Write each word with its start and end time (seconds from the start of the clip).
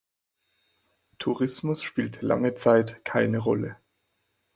Tourismus 1.19 1.83
spielte 1.83 2.25
lange 2.25 2.55
Zeit 2.55 3.05
keine 3.05 3.37
Rolle. 3.37 3.77